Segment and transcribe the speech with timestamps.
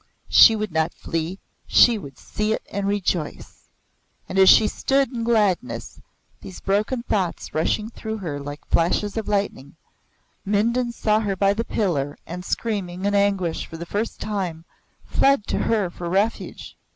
[0.29, 3.69] She would not flee; she would see it and rejoice.
[4.27, 6.01] And as she stood in gladness
[6.41, 9.75] these broken thoughts rushing through her like flashes of lightning
[10.43, 14.65] Mindon saw her by the pillar and, screaming in anguish for the first time,
[15.05, 16.75] fled to her for refuge.